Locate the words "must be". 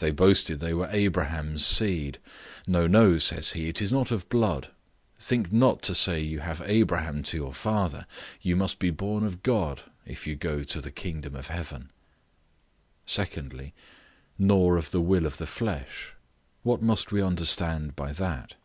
8.54-8.90